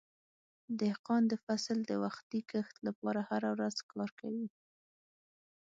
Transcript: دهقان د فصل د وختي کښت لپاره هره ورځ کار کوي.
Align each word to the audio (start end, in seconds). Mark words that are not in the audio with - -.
دهقان 0.79 1.23
د 1.31 1.33
فصل 1.45 1.77
د 1.89 1.91
وختي 2.03 2.39
کښت 2.51 2.75
لپاره 2.87 3.19
هره 3.29 3.49
ورځ 3.55 3.75
کار 3.91 4.09
کوي. 4.19 4.47